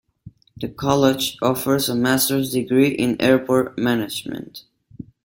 [0.57, 4.63] The college offers a master's degree in Airport Management.